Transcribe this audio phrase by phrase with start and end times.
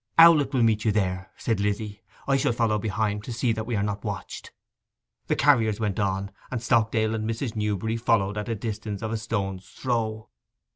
[0.17, 2.01] 'Owlett will meet you there,' added Lizzy.
[2.27, 4.51] 'I shall follow behind, to see that we are not watched.'
[5.27, 7.55] The carriers went on, and Stockdale and Mrs.
[7.55, 10.27] Newberry followed at a distance of a stone's throw.